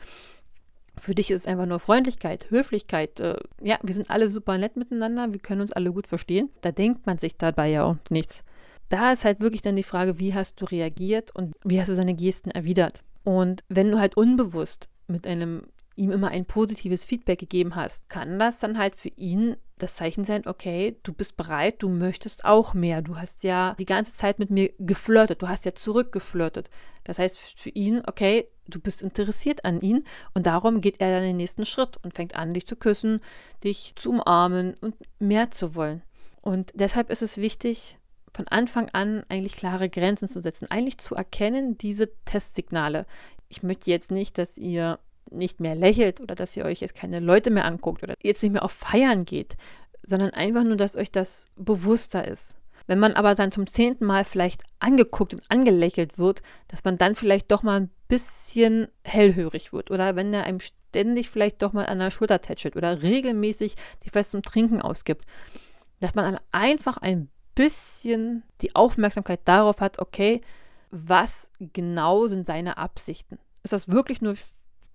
Für 0.97 1.15
dich 1.15 1.31
ist 1.31 1.41
es 1.41 1.47
einfach 1.47 1.65
nur 1.65 1.79
Freundlichkeit, 1.79 2.49
Höflichkeit. 2.49 3.19
Äh, 3.19 3.37
ja, 3.61 3.79
wir 3.81 3.93
sind 3.93 4.09
alle 4.09 4.29
super 4.29 4.57
nett 4.57 4.75
miteinander, 4.75 5.31
wir 5.31 5.39
können 5.39 5.61
uns 5.61 5.71
alle 5.71 5.93
gut 5.93 6.07
verstehen. 6.07 6.49
Da 6.61 6.71
denkt 6.71 7.05
man 7.05 7.17
sich 7.17 7.37
dabei 7.37 7.69
ja 7.69 7.85
auch 7.85 7.95
nichts. 8.09 8.43
Da 8.89 9.13
ist 9.13 9.23
halt 9.23 9.39
wirklich 9.39 9.61
dann 9.61 9.75
die 9.75 9.83
Frage, 9.83 10.19
wie 10.19 10.33
hast 10.33 10.59
du 10.59 10.65
reagiert 10.65 11.33
und 11.35 11.55
wie 11.63 11.79
hast 11.79 11.89
du 11.89 11.95
seine 11.95 12.15
Gesten 12.15 12.51
erwidert. 12.51 13.03
Und 13.23 13.63
wenn 13.69 13.91
du 13.91 13.99
halt 13.99 14.17
unbewusst 14.17 14.89
mit 15.07 15.27
einem 15.27 15.63
ihm 15.95 16.11
immer 16.11 16.29
ein 16.29 16.45
positives 16.45 17.05
Feedback 17.05 17.39
gegeben 17.39 17.75
hast, 17.75 18.09
kann 18.09 18.39
das 18.39 18.59
dann 18.59 18.77
halt 18.77 18.95
für 18.95 19.09
ihn 19.09 19.57
das 19.81 19.95
Zeichen 19.95 20.25
sein, 20.25 20.45
okay, 20.45 20.97
du 21.03 21.13
bist 21.13 21.37
bereit, 21.37 21.75
du 21.79 21.89
möchtest 21.89 22.45
auch 22.45 22.73
mehr. 22.73 23.01
Du 23.01 23.17
hast 23.17 23.43
ja 23.43 23.75
die 23.79 23.85
ganze 23.85 24.13
Zeit 24.13 24.39
mit 24.39 24.49
mir 24.49 24.71
geflirtet, 24.77 25.41
du 25.41 25.47
hast 25.47 25.65
ja 25.65 25.73
zurückgeflirtet. 25.73 26.69
Das 27.03 27.19
heißt 27.19 27.39
für 27.39 27.69
ihn, 27.69 28.01
okay, 28.05 28.47
du 28.67 28.79
bist 28.79 29.01
interessiert 29.01 29.65
an 29.65 29.81
ihn 29.81 30.05
und 30.33 30.45
darum 30.45 30.81
geht 30.81 31.01
er 31.01 31.11
dann 31.11 31.23
den 31.23 31.37
nächsten 31.37 31.65
Schritt 31.65 31.97
und 32.03 32.13
fängt 32.13 32.35
an, 32.35 32.53
dich 32.53 32.67
zu 32.67 32.75
küssen, 32.75 33.21
dich 33.63 33.93
zu 33.95 34.11
umarmen 34.11 34.75
und 34.81 34.95
mehr 35.19 35.51
zu 35.51 35.75
wollen. 35.75 36.03
Und 36.41 36.71
deshalb 36.75 37.09
ist 37.09 37.21
es 37.21 37.37
wichtig, 37.37 37.97
von 38.33 38.47
Anfang 38.47 38.89
an 38.89 39.23
eigentlich 39.27 39.55
klare 39.55 39.89
Grenzen 39.89 40.27
zu 40.27 40.41
setzen, 40.41 40.69
eigentlich 40.69 40.99
zu 40.99 41.15
erkennen, 41.15 41.77
diese 41.77 42.09
Testsignale. 42.25 43.05
Ich 43.47 43.63
möchte 43.63 43.89
jetzt 43.89 44.11
nicht, 44.11 44.37
dass 44.37 44.57
ihr 44.57 44.99
nicht 45.31 45.59
mehr 45.59 45.75
lächelt 45.75 46.21
oder 46.21 46.35
dass 46.35 46.55
ihr 46.57 46.65
euch 46.65 46.81
jetzt 46.81 46.95
keine 46.95 47.19
Leute 47.19 47.51
mehr 47.51 47.65
anguckt 47.65 48.03
oder 48.03 48.15
jetzt 48.21 48.43
nicht 48.43 48.51
mehr 48.51 48.63
auf 48.63 48.71
Feiern 48.71 49.25
geht, 49.25 49.57
sondern 50.03 50.31
einfach 50.31 50.63
nur, 50.63 50.77
dass 50.77 50.95
euch 50.95 51.11
das 51.11 51.49
bewusster 51.55 52.27
ist. 52.27 52.55
Wenn 52.87 52.99
man 52.99 53.13
aber 53.13 53.35
dann 53.35 53.51
zum 53.51 53.67
zehnten 53.67 54.05
Mal 54.05 54.25
vielleicht 54.25 54.63
angeguckt 54.79 55.35
und 55.35 55.43
angelächelt 55.49 56.17
wird, 56.17 56.41
dass 56.67 56.83
man 56.83 56.97
dann 56.97 57.15
vielleicht 57.15 57.51
doch 57.51 57.61
mal 57.61 57.81
ein 57.81 57.91
bisschen 58.07 58.87
hellhörig 59.03 59.71
wird 59.71 59.91
oder 59.91 60.15
wenn 60.15 60.33
er 60.33 60.45
einem 60.45 60.59
ständig 60.59 61.29
vielleicht 61.29 61.61
doch 61.61 61.71
mal 61.71 61.85
an 61.85 61.99
der 61.99 62.09
Schulter 62.09 62.41
tätschelt 62.41 62.75
oder 62.75 63.03
regelmäßig 63.03 63.75
die 64.03 64.09
Fest 64.09 64.31
zum 64.31 64.41
Trinken 64.41 64.81
ausgibt, 64.81 65.25
dass 65.99 66.15
man 66.15 66.39
einfach 66.51 66.97
ein 66.97 67.29
bisschen 67.53 68.43
die 68.61 68.75
Aufmerksamkeit 68.75 69.41
darauf 69.45 69.81
hat, 69.81 69.99
okay, 69.99 70.41
was 70.91 71.51
genau 71.59 72.25
sind 72.27 72.45
seine 72.45 72.77
Absichten? 72.77 73.37
Ist 73.63 73.73
das 73.73 73.89
wirklich 73.89 74.21
nur 74.21 74.35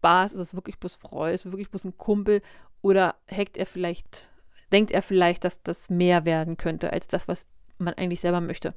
Spaß? 0.04 0.32
Ist 0.32 0.38
das 0.38 0.54
wirklich 0.54 0.78
bloß 0.78 0.96
Freude? 0.96 1.34
Ist 1.34 1.46
wirklich 1.46 1.70
bloß 1.70 1.84
ein 1.84 1.96
Kumpel? 1.96 2.42
Oder 2.82 3.14
hackt 3.30 3.56
er 3.56 3.64
vielleicht, 3.64 4.28
denkt 4.70 4.90
er 4.90 5.00
vielleicht, 5.00 5.44
dass 5.44 5.62
das 5.62 5.88
mehr 5.88 6.26
werden 6.26 6.58
könnte 6.58 6.92
als 6.92 7.08
das, 7.08 7.26
was 7.26 7.46
man 7.78 7.94
eigentlich 7.94 8.20
selber 8.20 8.42
möchte? 8.42 8.74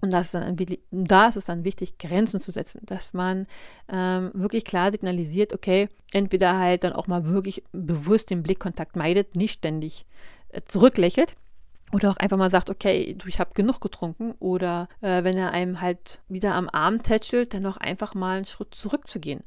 Und 0.00 0.14
das 0.14 0.26
ist 0.26 0.34
dann 0.34 0.56
da 0.90 1.28
ist 1.28 1.36
es 1.36 1.44
dann 1.44 1.64
wichtig, 1.64 1.98
Grenzen 1.98 2.40
zu 2.40 2.50
setzen, 2.50 2.80
dass 2.84 3.12
man 3.12 3.46
ähm, 3.92 4.30
wirklich 4.32 4.64
klar 4.64 4.90
signalisiert, 4.90 5.52
okay, 5.52 5.90
entweder 6.12 6.58
halt 6.58 6.84
dann 6.84 6.94
auch 6.94 7.06
mal 7.06 7.26
wirklich 7.26 7.62
bewusst 7.72 8.30
den 8.30 8.42
Blickkontakt 8.42 8.96
meidet, 8.96 9.36
nicht 9.36 9.52
ständig 9.52 10.06
äh, 10.48 10.62
zurücklächelt 10.62 11.36
oder 11.92 12.10
auch 12.10 12.16
einfach 12.16 12.38
mal 12.38 12.50
sagt, 12.50 12.70
okay, 12.70 13.14
du, 13.18 13.26
ich 13.26 13.40
habe 13.40 13.52
genug 13.52 13.80
getrunken. 13.80 14.34
Oder 14.38 14.88
äh, 15.00 15.24
wenn 15.24 15.36
er 15.36 15.50
einem 15.50 15.80
halt 15.80 16.20
wieder 16.28 16.54
am 16.54 16.70
Arm 16.70 17.02
tätschelt, 17.02 17.52
dann 17.52 17.66
auch 17.66 17.76
einfach 17.76 18.14
mal 18.14 18.36
einen 18.36 18.46
Schritt 18.46 18.74
zurückzugehen. 18.74 19.40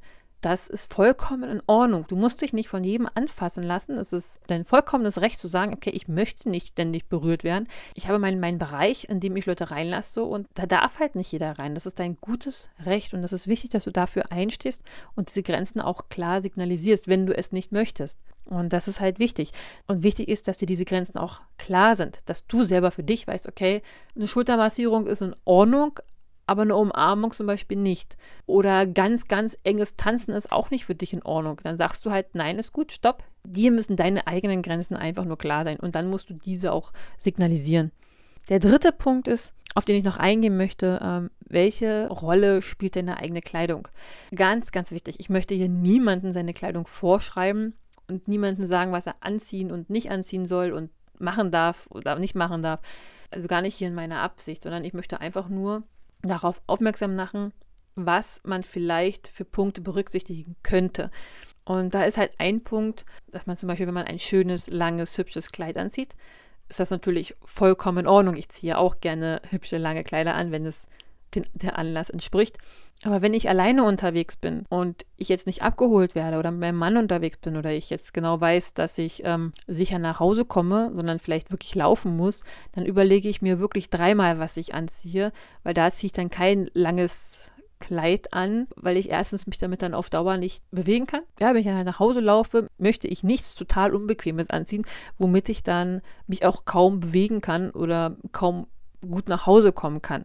Das 0.43 0.67
ist 0.67 0.93
vollkommen 0.93 1.49
in 1.49 1.63
Ordnung. 1.67 2.03
Du 2.09 2.17
musst 2.17 2.41
dich 2.41 2.51
nicht 2.51 2.67
von 2.67 2.83
jedem 2.83 3.07
anfassen 3.15 3.63
lassen. 3.63 3.93
Es 3.93 4.11
ist 4.11 4.41
dein 4.47 4.65
vollkommenes 4.65 5.21
Recht 5.21 5.39
zu 5.39 5.47
sagen, 5.47 5.73
okay, 5.73 5.91
ich 5.91 6.09
möchte 6.09 6.49
nicht 6.49 6.67
ständig 6.67 7.05
berührt 7.07 7.45
werden. 7.45 7.69
Ich 7.95 8.09
habe 8.09 8.19
meinen, 8.19 8.41
meinen 8.41 8.59
Bereich, 8.59 9.07
in 9.07 9.21
dem 9.21 9.37
ich 9.37 9.45
Leute 9.45 9.71
reinlasse 9.71 10.21
und 10.21 10.47
da 10.55 10.65
darf 10.65 10.99
halt 10.99 11.15
nicht 11.15 11.31
jeder 11.31 11.57
rein. 11.57 11.75
Das 11.75 11.85
ist 11.85 11.97
dein 11.97 12.17
gutes 12.19 12.69
Recht 12.83 13.13
und 13.13 13.21
das 13.21 13.31
ist 13.31 13.47
wichtig, 13.47 13.69
dass 13.69 13.85
du 13.85 13.91
dafür 13.91 14.33
einstehst 14.33 14.83
und 15.15 15.29
diese 15.29 15.43
Grenzen 15.43 15.79
auch 15.79 16.09
klar 16.09 16.41
signalisierst, 16.41 17.07
wenn 17.07 17.25
du 17.25 17.33
es 17.33 17.53
nicht 17.53 17.71
möchtest. 17.71 18.19
Und 18.49 18.73
das 18.73 18.89
ist 18.89 18.99
halt 18.99 19.19
wichtig. 19.19 19.53
Und 19.87 20.03
wichtig 20.03 20.27
ist, 20.27 20.49
dass 20.49 20.57
dir 20.57 20.65
diese 20.65 20.83
Grenzen 20.83 21.17
auch 21.17 21.39
klar 21.57 21.95
sind, 21.95 22.19
dass 22.25 22.45
du 22.47 22.65
selber 22.65 22.91
für 22.91 23.03
dich 23.03 23.25
weißt, 23.25 23.47
okay, 23.47 23.81
eine 24.13 24.27
Schultermassierung 24.27 25.07
ist 25.07 25.21
in 25.21 25.37
Ordnung, 25.45 26.01
aber 26.45 26.63
eine 26.63 26.75
Umarmung 26.75 27.31
zum 27.31 27.47
Beispiel 27.47 27.77
nicht. 27.77 28.17
Oder 28.45 28.85
ganz, 28.85 29.27
ganz 29.27 29.57
enges 29.63 29.95
Tanzen 29.95 30.33
ist 30.33 30.51
auch 30.51 30.71
nicht 30.71 30.85
für 30.85 30.95
dich 30.95 31.13
in 31.13 31.23
Ordnung. 31.23 31.59
Dann 31.63 31.77
sagst 31.77 32.05
du 32.05 32.11
halt, 32.11 32.35
nein, 32.35 32.59
ist 32.59 32.73
gut, 32.73 32.91
stopp. 32.91 33.23
Dir 33.45 33.71
müssen 33.71 33.95
deine 33.95 34.27
eigenen 34.27 34.61
Grenzen 34.61 34.95
einfach 34.95 35.25
nur 35.25 35.37
klar 35.37 35.63
sein 35.63 35.79
und 35.79 35.95
dann 35.95 36.09
musst 36.09 36.29
du 36.29 36.33
diese 36.33 36.71
auch 36.71 36.91
signalisieren. 37.17 37.91
Der 38.49 38.59
dritte 38.59 38.91
Punkt 38.91 39.27
ist, 39.27 39.53
auf 39.75 39.85
den 39.85 39.95
ich 39.95 40.03
noch 40.03 40.17
eingehen 40.17 40.57
möchte, 40.57 40.99
ähm, 41.01 41.29
welche 41.39 42.07
Rolle 42.09 42.61
spielt 42.61 42.95
deine 42.95 43.17
eigene 43.17 43.41
Kleidung? 43.41 43.87
Ganz, 44.35 44.71
ganz 44.71 44.91
wichtig. 44.91 45.15
Ich 45.19 45.29
möchte 45.29 45.55
hier 45.55 45.69
niemanden 45.69 46.33
seine 46.33 46.53
Kleidung 46.53 46.87
vorschreiben 46.87 47.73
und 48.07 48.27
niemanden 48.27 48.67
sagen, 48.67 48.91
was 48.91 49.07
er 49.07 49.15
anziehen 49.21 49.71
und 49.71 49.89
nicht 49.89 50.11
anziehen 50.11 50.45
soll 50.45 50.71
und 50.71 50.91
machen 51.19 51.51
darf 51.51 51.87
oder 51.89 52.19
nicht 52.19 52.35
machen 52.35 52.61
darf. 52.61 52.81
Also 53.31 53.47
gar 53.47 53.61
nicht 53.61 53.75
hier 53.75 53.87
in 53.87 53.95
meiner 53.95 54.21
Absicht, 54.21 54.63
sondern 54.63 54.83
ich 54.83 54.93
möchte 54.93 55.21
einfach 55.21 55.47
nur 55.47 55.83
darauf 56.23 56.61
aufmerksam 56.67 57.15
machen, 57.15 57.53
was 57.95 58.41
man 58.43 58.63
vielleicht 58.63 59.27
für 59.27 59.45
Punkte 59.45 59.81
berücksichtigen 59.81 60.55
könnte. 60.63 61.11
Und 61.65 61.93
da 61.93 62.03
ist 62.03 62.17
halt 62.17 62.33
ein 62.39 62.63
Punkt, 62.63 63.05
dass 63.31 63.45
man 63.45 63.57
zum 63.57 63.67
Beispiel, 63.67 63.87
wenn 63.87 63.93
man 63.93 64.07
ein 64.07 64.19
schönes, 64.19 64.67
langes, 64.69 65.17
hübsches 65.17 65.51
Kleid 65.51 65.77
anzieht, 65.77 66.15
ist 66.69 66.79
das 66.79 66.89
natürlich 66.89 67.35
vollkommen 67.45 67.99
in 67.99 68.07
Ordnung. 68.07 68.35
Ich 68.35 68.49
ziehe 68.49 68.77
auch 68.77 68.99
gerne 68.99 69.41
hübsche, 69.49 69.77
lange 69.77 70.03
Kleider 70.03 70.33
an, 70.33 70.51
wenn 70.51 70.65
es 70.65 70.87
den, 71.35 71.45
der 71.53 71.77
Anlass 71.77 72.09
entspricht. 72.09 72.57
Aber 73.03 73.21
wenn 73.21 73.33
ich 73.33 73.49
alleine 73.49 73.83
unterwegs 73.83 74.37
bin 74.37 74.65
und 74.69 75.05
ich 75.17 75.29
jetzt 75.29 75.45
nicht 75.45 75.61
abgeholt 75.61 76.15
werde 76.15 76.39
oder 76.39 76.51
mit 76.51 76.61
meinem 76.61 76.77
Mann 76.77 76.97
unterwegs 76.97 77.37
bin 77.37 77.57
oder 77.57 77.71
ich 77.71 77.89
jetzt 77.89 78.13
genau 78.13 78.39
weiß, 78.39 78.73
dass 78.73 78.97
ich 78.97 79.23
ähm, 79.25 79.51
sicher 79.67 79.99
nach 79.99 80.19
Hause 80.19 80.45
komme, 80.45 80.91
sondern 80.93 81.19
vielleicht 81.19 81.51
wirklich 81.51 81.75
laufen 81.75 82.15
muss, 82.15 82.43
dann 82.73 82.85
überlege 82.85 83.27
ich 83.27 83.41
mir 83.41 83.59
wirklich 83.59 83.89
dreimal, 83.89 84.39
was 84.39 84.55
ich 84.55 84.73
anziehe, 84.73 85.33
weil 85.63 85.73
da 85.73 85.91
ziehe 85.91 86.07
ich 86.07 86.13
dann 86.13 86.29
kein 86.29 86.69
langes 86.73 87.49
Kleid 87.79 88.31
an, 88.31 88.67
weil 88.77 88.95
ich 88.95 89.09
erstens 89.09 89.45
mich 89.45 89.57
damit 89.57 89.81
dann 89.81 89.93
auf 89.93 90.09
Dauer 90.09 90.37
nicht 90.37 90.63
bewegen 90.71 91.05
kann. 91.05 91.23
Ja, 91.41 91.49
wenn 91.49 91.57
ich 91.57 91.65
dann 91.65 91.75
halt 91.75 91.85
nach 91.85 91.99
Hause 91.99 92.21
laufe, 92.21 92.67
möchte 92.77 93.09
ich 93.09 93.23
nichts 93.23 93.55
total 93.55 93.93
Unbequemes 93.93 94.49
anziehen, 94.49 94.83
womit 95.17 95.49
ich 95.49 95.63
dann 95.63 96.01
mich 96.25 96.45
auch 96.45 96.63
kaum 96.63 97.01
bewegen 97.01 97.41
kann 97.41 97.71
oder 97.71 98.15
kaum 98.31 98.67
gut 99.01 99.27
nach 99.27 99.47
Hause 99.47 99.73
kommen 99.73 100.01
kann. 100.01 100.23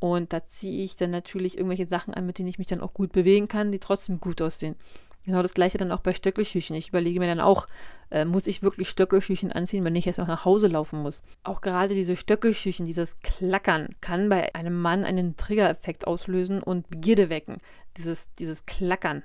Und 0.00 0.32
da 0.32 0.46
ziehe 0.46 0.84
ich 0.84 0.96
dann 0.96 1.10
natürlich 1.10 1.56
irgendwelche 1.56 1.86
Sachen 1.86 2.14
an, 2.14 2.26
mit 2.26 2.38
denen 2.38 2.48
ich 2.48 2.58
mich 2.58 2.68
dann 2.68 2.80
auch 2.80 2.94
gut 2.94 3.12
bewegen 3.12 3.48
kann, 3.48 3.72
die 3.72 3.80
trotzdem 3.80 4.20
gut 4.20 4.40
aussehen. 4.40 4.76
Genau 5.24 5.42
das 5.42 5.54
gleiche 5.54 5.76
dann 5.76 5.92
auch 5.92 6.00
bei 6.00 6.14
Stöckelschüchen. 6.14 6.76
Ich 6.76 6.88
überlege 6.88 7.20
mir 7.20 7.26
dann 7.26 7.40
auch, 7.40 7.66
äh, 8.10 8.24
muss 8.24 8.46
ich 8.46 8.62
wirklich 8.62 8.88
Stöckelschüchen 8.88 9.52
anziehen, 9.52 9.84
wenn 9.84 9.96
ich 9.96 10.06
jetzt 10.06 10.20
auch 10.20 10.26
nach 10.26 10.44
Hause 10.44 10.68
laufen 10.68 11.02
muss? 11.02 11.22
Auch 11.42 11.60
gerade 11.60 11.94
diese 11.94 12.16
Stöckelschüchen, 12.16 12.86
dieses 12.86 13.20
Klackern, 13.20 13.94
kann 14.00 14.28
bei 14.28 14.54
einem 14.54 14.80
Mann 14.80 15.04
einen 15.04 15.36
Triggereffekt 15.36 16.06
auslösen 16.06 16.62
und 16.62 16.88
Begierde 16.88 17.28
wecken. 17.28 17.58
Dieses, 17.96 18.32
dieses 18.34 18.64
Klackern 18.64 19.22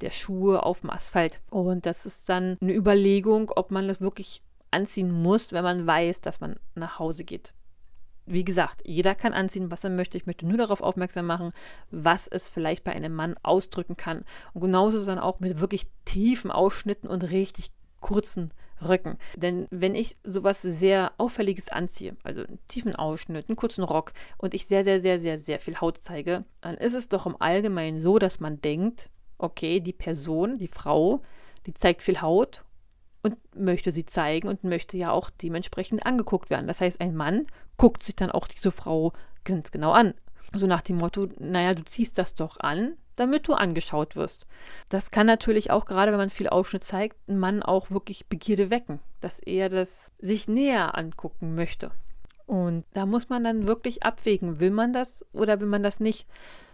der 0.00 0.10
Schuhe 0.10 0.62
auf 0.62 0.80
dem 0.80 0.90
Asphalt. 0.90 1.40
Und 1.50 1.86
das 1.86 2.06
ist 2.06 2.28
dann 2.28 2.56
eine 2.60 2.74
Überlegung, 2.74 3.52
ob 3.54 3.70
man 3.70 3.86
das 3.86 4.00
wirklich 4.00 4.42
anziehen 4.70 5.10
muss, 5.10 5.52
wenn 5.52 5.62
man 5.62 5.86
weiß, 5.86 6.22
dass 6.22 6.40
man 6.40 6.56
nach 6.74 6.98
Hause 6.98 7.24
geht 7.24 7.54
wie 8.26 8.44
gesagt, 8.44 8.82
jeder 8.84 9.14
kann 9.14 9.32
anziehen, 9.32 9.70
was 9.70 9.84
er 9.84 9.90
möchte. 9.90 10.18
Ich 10.18 10.26
möchte 10.26 10.46
nur 10.46 10.58
darauf 10.58 10.80
aufmerksam 10.80 11.26
machen, 11.26 11.52
was 11.90 12.28
es 12.28 12.48
vielleicht 12.48 12.84
bei 12.84 12.92
einem 12.92 13.14
Mann 13.14 13.36
ausdrücken 13.42 13.96
kann. 13.96 14.24
Und 14.52 14.60
genauso 14.60 15.04
dann 15.04 15.18
auch 15.18 15.40
mit 15.40 15.60
wirklich 15.60 15.86
tiefen 16.04 16.50
Ausschnitten 16.50 17.08
und 17.08 17.30
richtig 17.30 17.70
kurzen 18.00 18.52
Röcken. 18.86 19.16
Denn 19.36 19.66
wenn 19.70 19.94
ich 19.94 20.16
sowas 20.22 20.60
sehr 20.60 21.12
Auffälliges 21.16 21.68
anziehe, 21.68 22.16
also 22.24 22.44
einen 22.44 22.58
tiefen 22.66 22.94
Ausschnitt, 22.94 23.48
einen 23.48 23.56
kurzen 23.56 23.84
Rock 23.84 24.12
und 24.36 24.54
ich 24.54 24.66
sehr, 24.66 24.84
sehr, 24.84 25.00
sehr, 25.00 25.18
sehr, 25.18 25.38
sehr 25.38 25.60
viel 25.60 25.80
Haut 25.80 25.96
zeige, 25.98 26.44
dann 26.60 26.76
ist 26.76 26.94
es 26.94 27.08
doch 27.08 27.26
im 27.26 27.40
Allgemeinen 27.40 27.98
so, 27.98 28.18
dass 28.18 28.40
man 28.40 28.60
denkt, 28.60 29.08
okay, 29.38 29.80
die 29.80 29.94
Person, 29.94 30.58
die 30.58 30.68
Frau, 30.68 31.22
die 31.66 31.74
zeigt 31.74 32.02
viel 32.02 32.20
Haut 32.20 32.64
und 33.26 33.36
möchte 33.54 33.92
sie 33.92 34.04
zeigen 34.04 34.48
und 34.48 34.64
möchte 34.64 34.96
ja 34.96 35.10
auch 35.10 35.30
dementsprechend 35.30 36.06
angeguckt 36.06 36.50
werden. 36.50 36.66
Das 36.66 36.80
heißt, 36.80 37.00
ein 37.00 37.14
Mann 37.14 37.46
guckt 37.76 38.02
sich 38.02 38.16
dann 38.16 38.30
auch 38.30 38.46
diese 38.46 38.70
Frau 38.70 39.12
ganz 39.44 39.70
genau 39.70 39.92
an. 39.92 40.14
So 40.54 40.66
nach 40.66 40.80
dem 40.80 40.96
Motto, 40.96 41.28
naja, 41.38 41.74
du 41.74 41.84
ziehst 41.84 42.18
das 42.18 42.34
doch 42.34 42.58
an, 42.60 42.96
damit 43.16 43.48
du 43.48 43.54
angeschaut 43.54 44.14
wirst. 44.16 44.46
Das 44.88 45.10
kann 45.10 45.26
natürlich 45.26 45.70
auch, 45.70 45.86
gerade 45.86 46.12
wenn 46.12 46.18
man 46.18 46.30
viel 46.30 46.48
Ausschnitt 46.48 46.84
zeigt, 46.84 47.16
ein 47.28 47.38
Mann 47.38 47.62
auch 47.62 47.90
wirklich 47.90 48.26
Begierde 48.26 48.70
wecken, 48.70 49.00
dass 49.20 49.40
er 49.40 49.68
das 49.68 50.12
sich 50.18 50.48
näher 50.48 50.96
angucken 50.96 51.54
möchte. 51.54 51.90
Und 52.46 52.84
da 52.94 53.06
muss 53.06 53.28
man 53.28 53.42
dann 53.42 53.66
wirklich 53.66 54.04
abwägen, 54.04 54.60
will 54.60 54.70
man 54.70 54.92
das 54.92 55.24
oder 55.32 55.60
will 55.60 55.66
man 55.66 55.82
das 55.82 55.98
nicht. 55.98 56.26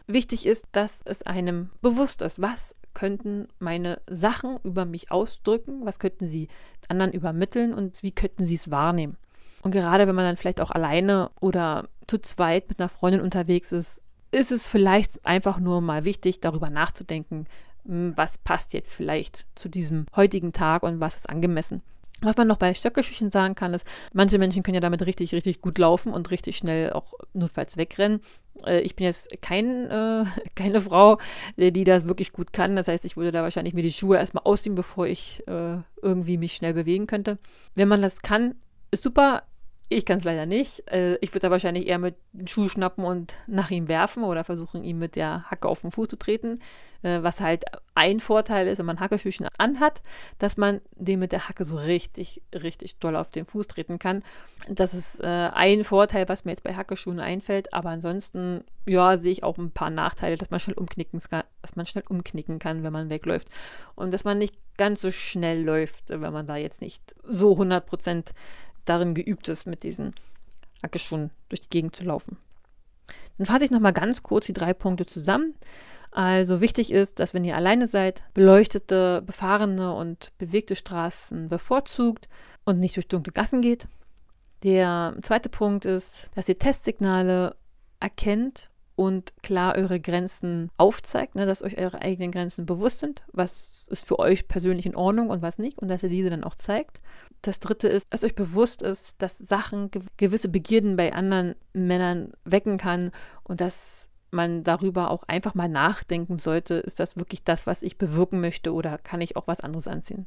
Wichtig 0.06 0.44
ist, 0.47 0.66
dass 0.73 1.00
es 1.04 1.23
einem 1.23 1.71
bewusst 1.80 2.21
ist, 2.23 2.42
was 2.42 2.76
könnten 2.94 3.49
meine 3.58 4.00
Sachen 4.08 4.58
über 4.64 4.84
mich 4.84 5.11
ausdrücken, 5.11 5.84
was 5.84 5.99
könnten 5.99 6.26
sie 6.26 6.49
anderen 6.88 7.12
übermitteln 7.12 7.75
und 7.75 8.02
wie 8.02 8.12
könnten 8.12 8.44
sie 8.44 8.54
es 8.54 8.70
wahrnehmen. 8.70 9.16
Und 9.62 9.70
gerade 9.70 10.06
wenn 10.06 10.14
man 10.14 10.25
dann 10.25 10.37
vielleicht 10.37 10.61
auch 10.61 10.70
alleine 10.70 11.30
oder 11.40 11.88
zu 12.06 12.18
zweit 12.18 12.68
mit 12.68 12.80
einer 12.80 12.88
Freundin 12.88 13.20
unterwegs 13.20 13.72
ist, 13.72 14.02
ist 14.32 14.50
es 14.50 14.66
vielleicht 14.66 15.25
einfach 15.25 15.61
nur 15.61 15.80
mal 15.80 16.04
wichtig, 16.04 16.40
darüber 16.40 16.70
nachzudenken, 16.70 17.46
hm, 17.87 18.14
was 18.16 18.38
passt 18.38 18.72
jetzt 18.75 18.94
vielleicht 18.94 19.46
zu 19.54 19.68
diesem 19.68 20.06
heutigen 20.16 20.52
Tag 20.52 20.82
und 20.82 21.00
was 21.00 21.16
ist 21.16 21.28
angemessen. 21.28 21.82
Was 22.23 22.37
man 22.37 22.47
noch 22.49 22.57
bei 22.57 22.73
Stöckelschüchen 22.73 23.31
sagen 23.31 23.55
kann, 23.55 23.75
ist, 23.75 23.87
manche 24.12 24.38
Menschen 24.38 24.62
können 24.62 24.76
ja 24.76 24.81
damit 24.81 25.05
richtig, 25.05 25.35
richtig 25.35 25.61
gut 25.61 25.76
laufen 25.79 26.12
und 26.12 26.31
richtig 26.31 26.57
schnell 26.57 26.93
auch 26.93 27.14
notfalls 27.35 27.76
wegrennen. 27.76 28.21
Äh, 28.64 28.81
ich 28.81 28.97
bin 28.97 29.05
jetzt 29.05 29.31
kein, 29.43 29.91
äh, 29.91 30.25
keine 30.55 30.81
Frau, 30.81 31.19
die 31.57 31.85
das 31.85 32.07
wirklich 32.09 32.33
gut 32.33 32.52
kann. 32.52 32.76
Das 32.76 32.88
heißt, 32.88 33.05
ich 33.05 33.17
würde 33.17 33.33
da 33.33 33.43
wahrscheinlich 33.43 33.75
mir 33.75 33.83
die 33.83 33.93
Schuhe 33.93 34.17
erstmal 34.17 34.45
ausziehen, 34.45 34.75
bevor 34.75 35.07
ich 35.07 35.43
äh, 35.49 35.79
irgendwie 36.00 36.38
mich 36.38 36.55
schnell 36.55 36.75
bewegen 36.75 37.07
könnte. 37.07 37.38
Wenn 37.75 37.88
man 37.88 38.02
das 38.02 38.23
kann, 38.23 38.55
ist 38.91 39.02
super. 39.02 39.43
Ich 39.96 40.06
kann 40.06 40.18
es 40.18 40.25
leider 40.25 40.46
nicht. 40.46 40.90
Äh, 40.90 41.16
ich 41.16 41.30
würde 41.30 41.40
da 41.40 41.50
wahrscheinlich 41.50 41.87
eher 41.87 41.99
mit 41.99 42.16
Schuh 42.46 42.68
schnappen 42.68 43.04
und 43.04 43.34
nach 43.46 43.70
ihm 43.70 43.88
werfen 43.88 44.25
oder 44.25 44.44
versuchen, 44.44 44.84
ihm 44.84 44.99
mit 44.99 45.16
der 45.16 45.50
Hacke 45.50 45.68
auf 45.68 45.82
den 45.82 45.90
Fuß 45.90 46.08
zu 46.08 46.16
treten. 46.16 46.58
Äh, 47.02 47.22
was 47.22 47.40
halt 47.40 47.64
ein 47.94 48.20
Vorteil 48.20 48.68
ist, 48.68 48.78
wenn 48.78 48.87
man 48.87 49.00
Hackeschüchen 49.00 49.46
anhat, 49.58 50.02
dass 50.38 50.56
man 50.56 50.80
den 50.96 51.18
mit 51.18 51.32
der 51.32 51.49
Hacke 51.49 51.64
so 51.64 51.76
richtig, 51.76 52.42
richtig 52.54 52.99
doll 52.99 53.16
auf 53.16 53.30
den 53.30 53.44
Fuß 53.44 53.68
treten 53.68 53.99
kann. 53.99 54.22
Das 54.68 54.94
ist 54.94 55.20
äh, 55.20 55.26
ein 55.26 55.84
Vorteil, 55.84 56.28
was 56.28 56.44
mir 56.44 56.52
jetzt 56.52 56.64
bei 56.64 56.75
Hackeschuhen 56.75 57.20
einfällt. 57.20 57.75
Aber 57.75 57.90
ansonsten, 57.90 58.64
ja, 58.87 59.18
sehe 59.18 59.32
ich 59.32 59.44
auch 59.44 59.58
ein 59.58 59.72
paar 59.72 59.90
Nachteile, 59.90 60.37
dass 60.37 60.50
man 60.50 60.61
schnell 60.61 60.78
umknicken, 60.78 61.20
dass 61.20 61.76
man 61.76 61.87
schnell 61.87 62.04
umknicken 62.08 62.58
kann, 62.58 62.82
wenn 62.82 62.92
man 62.92 63.11
wegläuft. 63.11 63.49
Und 63.94 64.14
dass 64.14 64.25
man 64.25 64.38
nicht 64.38 64.54
ganz 64.78 65.00
so 65.00 65.11
schnell 65.11 65.62
läuft, 65.62 66.08
wenn 66.08 66.32
man 66.32 66.46
da 66.46 66.56
jetzt 66.56 66.80
nicht 66.80 67.14
so 67.28 67.52
100 67.52 67.84
Prozent 67.84 68.32
darin 68.85 69.15
geübt 69.15 69.49
ist, 69.49 69.67
mit 69.67 69.83
diesen 69.83 70.15
Hackeschuhen 70.83 71.31
durch 71.49 71.61
die 71.61 71.71
Gegend 71.71 71.97
zu 71.97 72.05
laufen. 72.05 72.37
Dann 73.39 73.47
fasse 73.47 73.65
ich 73.65 73.71
nochmal 73.71 73.93
ganz 73.93 74.23
kurz 74.23 74.47
die 74.47 74.53
drei 74.53 74.75
Punkte 74.75 75.07
zusammen. 75.07 75.55
Also 76.11 76.61
wichtig 76.61 76.93
ist, 76.93 77.19
dass 77.21 77.33
wenn 77.33 77.45
ihr 77.45 77.57
alleine 77.57 77.87
seid, 77.87 78.23
beleuchtete, 78.35 79.23
befahrene 79.25 79.95
und 79.95 80.33
bewegte 80.37 80.77
Straßen 80.77 81.49
bevorzugt 81.49 82.29
und 82.65 82.79
nicht 82.79 82.97
durch 82.97 83.09
dunkle 83.09 83.33
Gassen 83.33 83.62
geht. 83.62 83.87
Der 84.62 85.17
zweite 85.23 85.49
Punkt 85.49 85.87
ist, 85.87 86.31
dass 86.35 86.49
ihr 86.49 86.59
Testsignale 86.59 87.57
erkennt 87.99 88.69
und 88.96 89.32
klar 89.42 89.75
eure 89.76 90.00
Grenzen 90.00 90.70
aufzeigt, 90.76 91.34
ne, 91.34 91.46
dass 91.46 91.62
euch 91.62 91.78
eure 91.78 92.02
eigenen 92.02 92.30
Grenzen 92.30 92.66
bewusst 92.66 92.99
sind, 92.99 93.25
was 93.32 93.84
ist 93.88 94.06
für 94.06 94.18
euch 94.18 94.49
persönlich 94.49 94.87
in 94.87 94.96
Ordnung 94.96 95.30
und 95.30 95.42
was 95.42 95.58
nicht 95.58 95.78
und 95.78 95.88
dass 95.88 96.02
ihr 96.02 96.08
diese 96.08 96.30
dann 96.30 96.44
auch 96.44 96.54
zeigt. 96.54 97.00
Das 97.42 97.58
dritte 97.58 97.88
ist, 97.88 98.06
dass 98.11 98.25
euch 98.25 98.34
bewusst 98.34 98.82
ist, 98.82 99.16
dass 99.18 99.38
Sachen 99.38 99.90
gewisse 100.16 100.49
Begierden 100.49 100.96
bei 100.96 101.12
anderen 101.12 101.54
Männern 101.72 102.32
wecken 102.44 102.78
kann 102.78 103.11
und 103.42 103.61
dass 103.61 104.08
man 104.30 104.62
darüber 104.62 105.11
auch 105.11 105.25
einfach 105.25 105.54
mal 105.54 105.68
nachdenken 105.68 106.38
sollte, 106.38 106.75
ist 106.75 107.00
das 107.00 107.16
wirklich 107.16 107.44
das, 107.44 107.66
was 107.66 107.82
ich 107.82 107.99
bewirken 107.99 108.40
möchte 108.40 108.72
oder 108.72 108.99
kann 108.99 109.20
ich 109.20 109.37
auch 109.37 109.46
was 109.46 109.61
anderes 109.61 109.88
anziehen. 109.88 110.26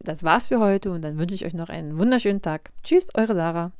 Das 0.00 0.24
war's 0.24 0.48
für 0.48 0.58
heute 0.58 0.90
und 0.90 1.02
dann 1.02 1.18
wünsche 1.18 1.34
ich 1.34 1.46
euch 1.46 1.54
noch 1.54 1.68
einen 1.68 1.98
wunderschönen 1.98 2.42
Tag. 2.42 2.70
Tschüss, 2.82 3.08
eure 3.14 3.34
Sarah. 3.34 3.72